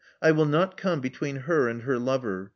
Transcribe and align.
I 0.19 0.31
will 0.31 0.47
not 0.47 0.77
come 0.77 0.99
between 0.99 1.35
her 1.41 1.67
and 1.69 1.83
her 1.83 1.99
lover. 1.99 2.49